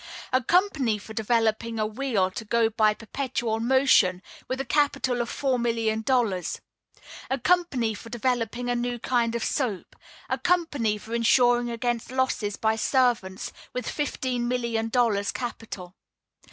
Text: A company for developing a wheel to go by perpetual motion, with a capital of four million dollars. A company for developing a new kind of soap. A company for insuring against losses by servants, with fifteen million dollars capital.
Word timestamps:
A 0.33 0.41
company 0.41 0.97
for 0.97 1.13
developing 1.13 1.77
a 1.77 1.85
wheel 1.85 2.31
to 2.31 2.43
go 2.43 2.71
by 2.71 2.95
perpetual 2.95 3.59
motion, 3.59 4.23
with 4.47 4.59
a 4.59 4.65
capital 4.65 5.21
of 5.21 5.29
four 5.29 5.59
million 5.59 6.01
dollars. 6.01 6.59
A 7.29 7.37
company 7.37 7.93
for 7.93 8.09
developing 8.09 8.67
a 8.67 8.73
new 8.75 8.97
kind 8.97 9.35
of 9.35 9.43
soap. 9.43 9.95
A 10.27 10.39
company 10.39 10.97
for 10.97 11.13
insuring 11.13 11.69
against 11.69 12.11
losses 12.11 12.57
by 12.57 12.75
servants, 12.77 13.53
with 13.73 13.87
fifteen 13.87 14.47
million 14.47 14.89
dollars 14.89 15.31
capital. 15.31 15.95